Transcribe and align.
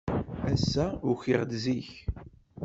Ass-a, 0.53 0.85
ukiɣ-d 1.09 1.51
zik. 1.63 1.91